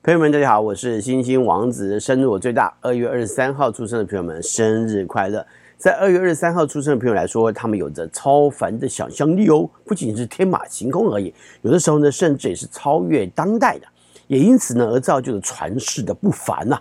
[0.00, 1.98] 朋友们，大家好，我是星星王子。
[1.98, 5.44] 生日我最大，二月二十三号出生的朋友们，生日快乐！
[5.76, 13.86] 在二月二十三号出生的朋友来说，他们有着超凡的想象力哦，不仅是天马行空而已，有的时候呢，甚至也是超越当代的，
[14.28, 16.80] 也因此呢，而造就了传世的不凡呐、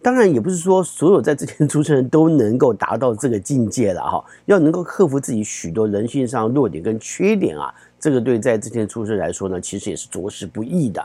[0.00, 11.04] 当然，也不是说所有在这天出生的人都能够达到这个境界了哈，要能够克服自己许多人性上弱点跟缺点啊，这个对在这天出生来说呢，其实也是着实不易的。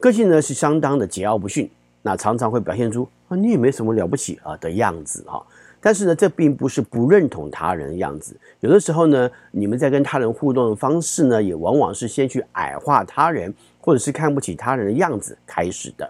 [0.00, 1.68] 个性呢是相当的桀骜不驯，
[2.02, 5.44] 那常常会表现出啊你也没什么了不起啊的样子哈。
[5.80, 8.36] 但是呢，这并不是不认同他人的样子。
[8.60, 16.08] 有的时候呢，你们在跟他人互动的方式呢，也往往是先去矮化他人，或者是看不起他人的样子开始的。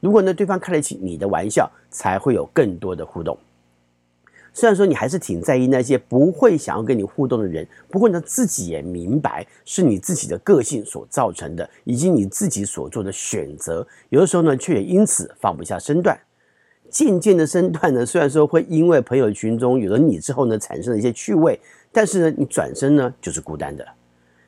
[0.00, 3.36] 如果呢，对方开得起你的玩笑，才会有更多的互动。
[4.52, 13.86] 虽然说你还是挺在意那些不会想要跟你互动的人，不过呢，自己也明白是你自己的个性所造成的，以及你自己所做的选择。
[14.08, 16.18] 有的时候呢，却也因此放不下身段。
[16.88, 21.58] 渐渐的身段呢，虽然说会因为朋友群中有了你之后呢，产生了一些趣味，
[21.92, 23.86] 但是呢，你转身呢就是孤单的。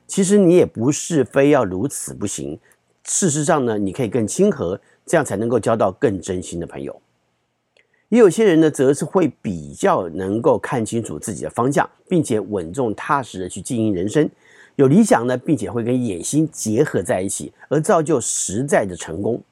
[0.08, 2.58] 其实你也不是非要如此不行。
[3.04, 7.00] 事实上呢，你可以更亲和，这样才能够交到更真心的朋友。
[8.12, 14.28] 也有些人呢，则是会比较能够看清楚自己的方向，并且稳重踏实的去经营人生，
[14.76, 19.42] 有理想呢，并且会跟野心结合在一起，而造就实在的成功。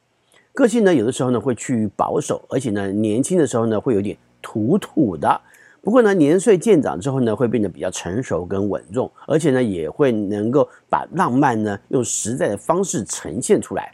[0.53, 5.41] 个性呢，有的时候呢会趋于保守，而且呢，年轻的时候呢会有点土土的。
[5.81, 13.91] 不过呢，年岁渐长之后呢，会变得比较成熟跟稳重，而且呢，也会能够把浪漫呢用实在的方式呈现出来。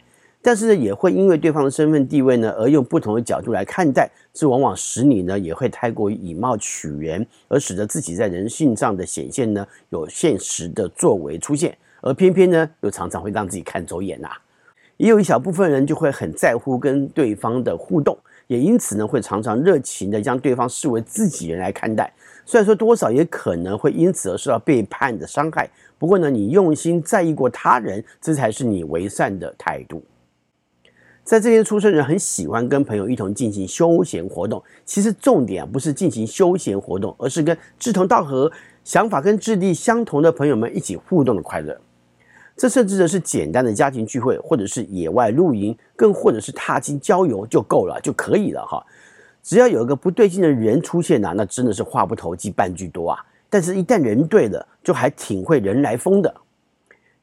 [0.47, 14.29] 但是呢，也会因为对方的身份地位呢，而用不同的角度来看待，这往往使你呢，也会太过于以貌取人，而使得自己在人性上的显现呢，有现实的作为出现，而偏偏呢，又常常会让自己看走眼呐、
[14.95, 18.17] 也有一小部分人就会很在乎跟对方的互动，
[18.47, 22.09] 也因此呢，会常常热情的将对方视为自己人来看待。
[22.45, 30.01] 虽然说多少也可能会因此而受到背叛的伤害，不过呢，你用心在意过他人，这才是你为善的态度。
[31.27, 38.49] 在这天出生人很喜欢跟朋友一同进行休闲活动，其实重点啊不是进行休闲活动，而是跟志同道合、
[38.85, 41.77] 想法跟质地相同的朋友们一起互动的快乐。
[42.55, 48.81] 这甚至的是简单的家庭聚会，或者是野外露营，更或者是踏青郊游就够了，就可以了哈。
[49.43, 53.19] 只要有一个不对劲的人出现呐，那真的是话不投机半句多啊。
[53.49, 56.33] 但是，一旦人对了，就还挺会人来疯的。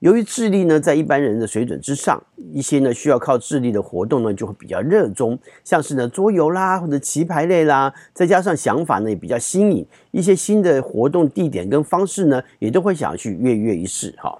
[0.04, 2.22] 由于智力呢在一般人的水准之上，
[2.53, 14.38] 一些呢需要靠智力的活动呢就会比较热衷，像是呢桌游啦或者棋牌类啦，再加上想法呢也比较新颖，一些新的活动地点跟方式呢也都会想要去跃跃一试哈。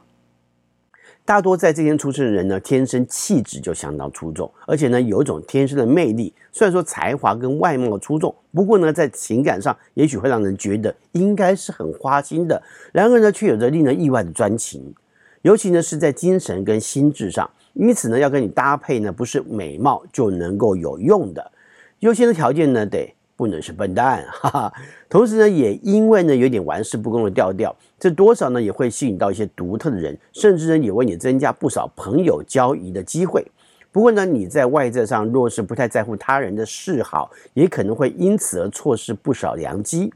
[1.25, 6.35] 大多在这天出生的人呢，天生气质就相当出众，而且呢有一种天生的魅力。
[6.53, 14.95] 虽然说才华跟外貌出众，不过呢在情感上也许会让人觉得应该是很花心的，然而呢却有着令人意外的专情。
[15.45, 21.53] 尤其呢是在精神跟心智上，因此呢要跟你搭配呢不是美貌就能够有用的，
[21.99, 24.73] 优先的条件呢得不能是笨蛋， 哈哈。
[25.07, 33.47] 同时呢也因为呢有点玩世不恭的调调，这多少呢也会吸引到一些独特的人，甚至呢也为你增加不少朋友交谊的机会。
[33.93, 40.11] 不过呢你在外在上若是不太在乎他人的嗜好，也可能会因此而错失不少良机。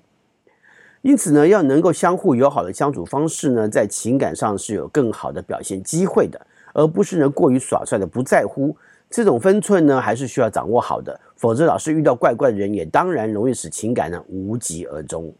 [1.02, 8.76] 因此呢，要能够相互友好的相处方式呢，在情感上是有更好的表现机会的，而不是呢过于耍帅的不在乎。
[9.08, 15.32] 这种分寸呢，还是需要掌握好的，否则老是遇到怪怪的人，也当然容易使情感呢无疾而终。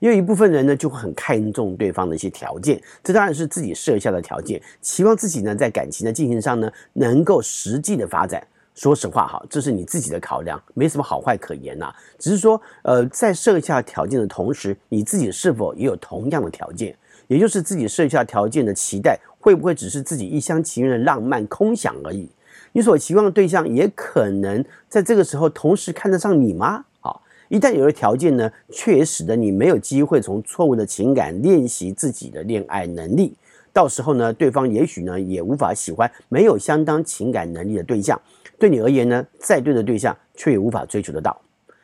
[0.00, 8.44] 因为一部分人呢，就会很看重对方的一些条件，这当然是自己设下的条件，期望自己呢在感情的进行上呢，能够实际的发展。
[8.74, 11.92] 说实话哈，这是你自己的考量，没什么好坏可言呐。
[12.18, 16.96] 只是说，呃，在设下条件的同时，你自己是否也有同样的条件？
[17.28, 22.28] 也就是自己设下条件的期待，会不会只是自己一厢情愿的浪漫空想而已？
[22.72, 26.84] 你所期望的对象，也可能在这个时候同时看得上你吗？
[27.00, 33.34] 好，一旦有了条件呢，却也使得你没有机会从错误的情感练习自己的恋爱能力。
[33.72, 38.20] 到时候呢，对方也许呢，也无法喜欢没有相当情感能力的对象。
[38.58, 41.40] 对你而言呢，再对的对象却也无法追求得到，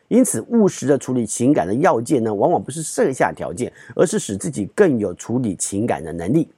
[0.09, 6.49] 因此务实的处理情感的要件呢，往往不是设下条件，而是使自己更有处理情感的能力。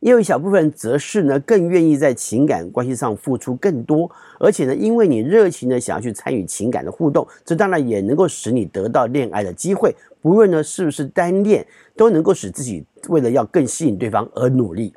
[0.00, 9.94] 也有一小部分则是呢，更愿意在情感关系上付出更多，而且呢，因为你热情的想要去参与情感的互动，这当然也能够使你得到恋爱的机会。
[10.20, 11.66] 不论呢是不是单恋，
[11.96, 14.92] 都能够使自己为了要更吸引对方而努力。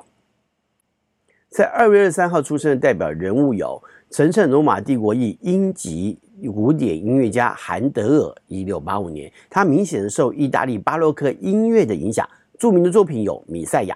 [1.48, 6.16] 在二月二十三号出生的代表人物有神圣罗马帝国裔英籍
[6.54, 12.28] 古典音乐家韩德尔，一六八五年，他明显的受意大利巴洛克音乐的影响，
[12.58, 13.94] 著名的作品有《米赛亚》。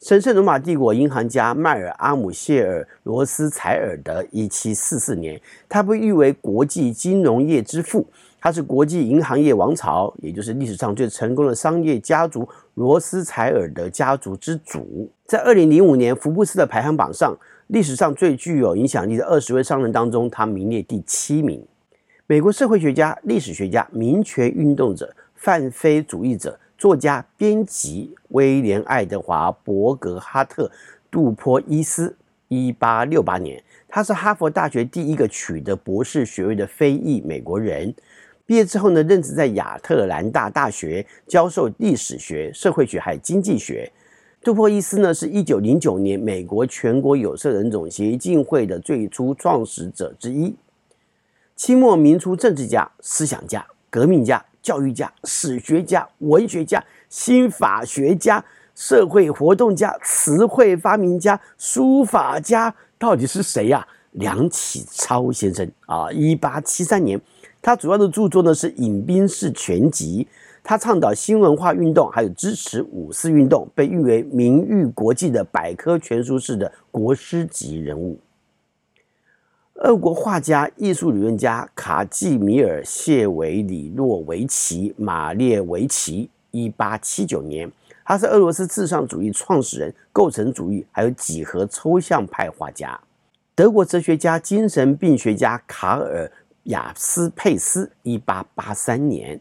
[0.00, 8.04] 神圣罗马帝国银行家迈尔阿姆谢尔罗斯柴尔德，一七四四年，他被誉为国际金融业之父。
[8.42, 15.08] 他是国际银行业王朝，也就是历史上最成功的商业家族罗斯柴尔德家族之主。
[15.24, 21.64] 在二零零五年福布斯的排行榜上，历史上最具有影响力的二十位商人当中，他名列第七名。
[22.26, 30.66] 美国社会学家、历史学家、民权运动者、泛非主义者、作家、编辑威廉·爱德华·伯格哈特·
[31.12, 32.16] 杜波伊斯，
[32.48, 37.94] 一八六八年，他是哈佛大学第一个取得博士学位的非裔美国人。
[38.44, 43.90] 毕业之后呢，任职在亚特兰大大学教授历史学、社会学还有经济学。
[44.42, 50.54] 杜波伊斯呢，是一九零九年美国全国有色人种协进会的最初创始者之一。
[51.54, 58.44] 清末民初政治家、思想家、革命家、教育家、史学家、文学家、新法学家、
[58.74, 67.20] 社会活动家、词汇发明家、书法家，到底是谁呀、梁启超先生啊，一八七三年。
[67.62, 70.26] 他主要的著作呢是《饮冰室全集》，
[70.64, 78.18] 他倡导新文化运动，还有支持五四运动，被誉为名誉国际的百科全书式的国师级人物。
[79.74, 87.70] 俄国画家、艺术理论家卡季米尔·谢维里诺维奇·马列维奇，一八七九年，
[88.04, 93.00] 他是俄罗斯至上主义创始人、构成主义还有几何抽象派画家。
[93.54, 96.28] 德国哲学家、精神病学家卡尔。
[96.64, 99.38] 亚斯佩斯，一八八三年；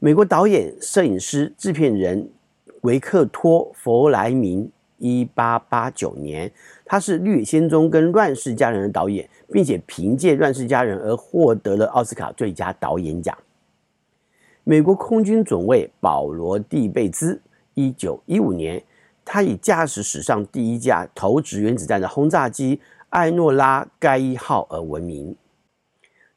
[0.00, 2.28] 美国导演、摄影师、制片人
[2.80, 6.50] 维克托·弗莱明，一八八九年。
[6.84, 13.36] 他是《绿野仙踪》跟《乱世佳人》的导演，并且凭借《乱世佳人》而获得了奥斯卡最佳导演奖。
[14.64, 17.40] 美国空军总尉保罗·蒂贝兹，
[17.74, 18.82] 一九一五年，
[19.24, 22.80] 他以驾驶史上第一架投掷原子弹的轰炸机
[23.10, 25.36] “艾诺拉盖伊号”而闻名。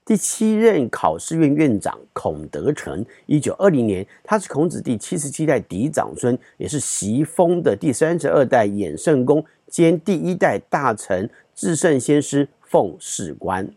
[0.10, 13.70] 第七任考试院院长孔德成，一九二零年，他是孔子第七十七代嫡长孙，也是袭封的第三十二代衍圣公兼第一代大成至圣先师奉事官。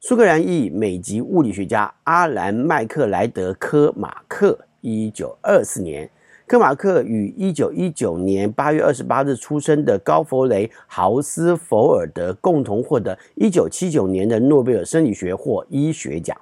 [0.00, 6.10] 苏格兰裔美籍物理学家阿兰麦克莱德科马克，一九二四年。
[6.46, 16.38] 科马克与一九一九年八月二十八日出生的高弗雷豪斯福尔德共同获得一九七九年的诺贝尔生理学或医学奖。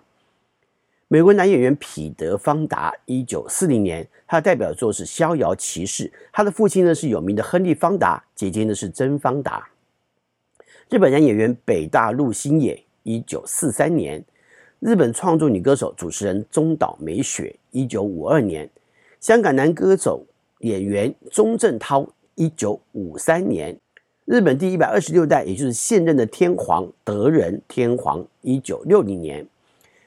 [1.06, 9.68] 美国男演员彼得方达，一九四零年，他的代表作是《逍遥骑士》，他的父亲呢是有名的亨利方达，姐姐呢是珍方达。
[10.90, 14.24] 日本男演员北大路欣也，一九四三年。
[14.80, 18.68] 日本创作女歌手、主持人中岛美雪，一九五二年。
[19.22, 20.26] 香港男歌手、
[20.62, 22.04] 演员钟镇涛，
[22.34, 23.72] 一九五三年；
[24.24, 29.44] 日本第一百二十六代，也就是现任的天皇德仁天皇，一九六零年；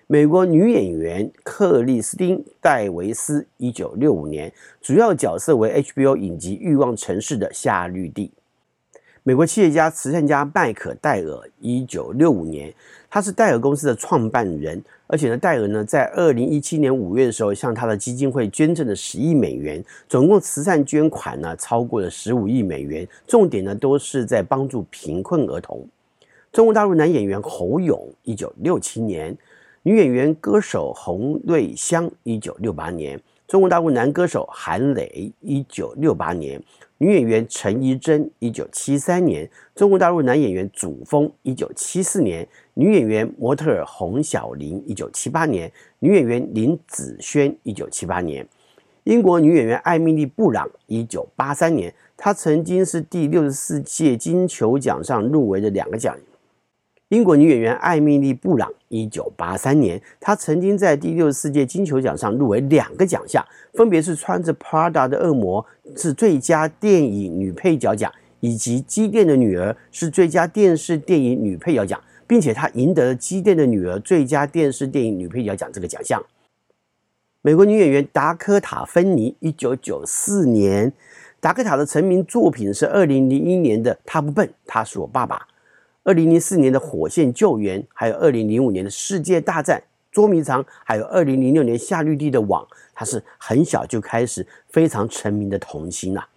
[0.07, 4.51] 美国女演员克里斯汀·戴维斯，一九六五年，
[4.81, 8.29] 主要角色为 HBO 影集《欲望城市》的夏绿蒂。
[9.27, 12.72] 美国企业家、慈善家麦可戴尔，一九六五年，
[13.10, 25.84] 他是戴尔公司的创办人，而且呢，戴尔呢在二零一七年五月的时候，向他的基金会捐赠了十亿美元，总共慈善捐款呢超过了十五亿美元，重点呢都是在帮助贫困儿童。
[26.51, 29.34] 中国大陆男演员侯勇，一九六七年；
[29.82, 33.17] 女演员歌手洪瑞香，一九六八年；
[33.48, 36.62] 中国大陆男歌手韩磊，一九六八年。
[36.98, 48.44] 女演员陈怡贞，一九七三年；中国大陆男演员祖峰，一九七四年；女演员模特儿洪小玲，一九七八年；女演员林子轩，一九七八年；
[49.04, 56.18] 英国女演员艾米丽·布朗，一九八三年，她曾经是第六十四届金球奖上入围的两个奖。
[57.09, 65.63] 英国女演员艾米丽·布朗，一九八三年，她曾经在第六十四届金球奖上入围两个奖项，分别是穿着 Prada 的恶魔
[65.95, 76.19] 是最佳电影女配角奖，以及机电的女儿是最佳电视电影女配角奖，并且她赢得了机电的女儿最佳电视电影女配角奖这个奖项。
[77.43, 80.91] 美国女演员达科塔·芬妮，一九九四年，
[81.39, 85.38] 达科塔的成名作品是二零零一年的《他不笨，他是我爸爸》。
[86.05, 89.81] 二零零四年的《火线救援》，还有二零零五年的《世界大战
[90.12, 96.29] 捉迷藏》，还有二零零六年夏绿蒂的《网》，他是很小就开始非常成名的童星啊。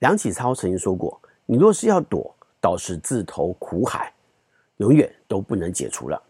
[0.00, 4.12] 梁启超曾经说过：“你若是要躲，倒是自投苦海，
[4.76, 6.22] 永远都不能解除了。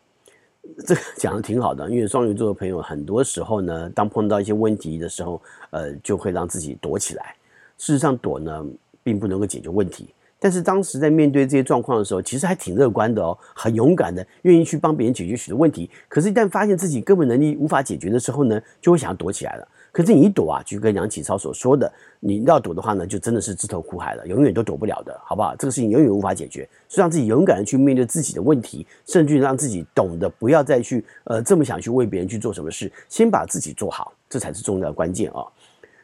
[0.87, 7.35] 这个讲的挺好的，因为双鱼座的朋友很多时候呢，当碰到一些问题的时候，呃，就会让自己躲起来。
[7.77, 8.65] 事实上，躲呢
[9.03, 10.15] 并不能够解决问题。
[10.41, 15.91] 但是当时在面对这些状况的时候，其实还挺乐观的哦，很勇敢的，愿意去帮别人解决许多问题。
[16.09, 19.67] 可是，一旦发现自己根本能力无法解决的时候呢，就会想要躲起来了。
[19.91, 21.91] 可是你一躲啊，就跟杨启超所说的，
[22.21, 25.57] 你要躲的话呢，就真的是自投苦海了，永远都躲不了的，好不好？
[25.57, 35.43] 这个事情永远无法解决，是让自己勇敢的去面对自己的问题，甚至让自己懂得不要再去呃这么想去为别人去做什么事，先把自己做好，这才是重要的关键啊。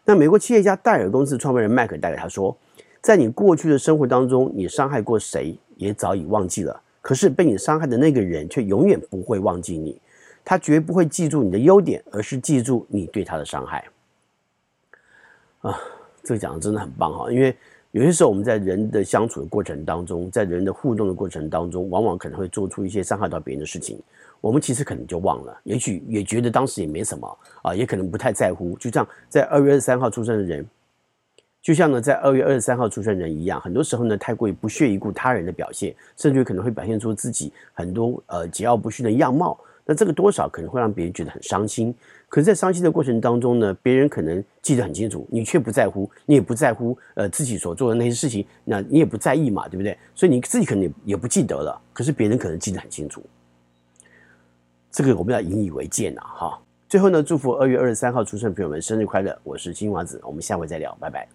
[0.05, 2.57] 那美国企业家戴尔公司创办人麦克带给他说。
[3.04, 6.80] 在你过去的生活当中，你伤害过谁，也早已忘记了。
[7.02, 10.00] 可是被你伤害的那个人，却永远不会忘记你。
[10.42, 13.84] 他绝不会记住你的优点，而是记住你对他的伤害。
[15.61, 15.78] 啊，
[16.23, 17.30] 这个讲的真的很棒哈！
[17.30, 17.54] 因为
[17.90, 24.00] 有些时候我们在人的相处的过程当中，在人的互动的过程当中，往往可能会做出一些伤害到别人的事情。
[24.40, 28.75] 我们其实可能就忘了，也许也觉得当时也没什么啊，也可能不太在乎。
[28.78, 30.66] 就像在二月二十三号出生的人。
[31.64, 39.59] 就像呢，在二月二十三号出生人一样，很多时候呢，太过于不屑一顾他人的表现，甚至于可能会表现出自己很多呃桀骜不驯的样貌。
[39.87, 41.94] 那这个多少可能会让别人觉得很伤心。
[42.28, 49.97] 可是，在伤心的过程当中呢，别人可能记得很清楚，你却不在乎，你也不在乎呃自己所做的那些事情，那你也不在意嘛，对不对？
[50.14, 53.23] 所以你自己可能也不记得了，可是别人可能记得很清楚。
[54.90, 56.61] 这个我们要引以为戒呐，哈。
[56.90, 59.35] 最后呢，祝福二月二十三号出生的朋友们生日快乐！
[59.42, 61.26] 我是金娃子，我们下回再聊，拜拜。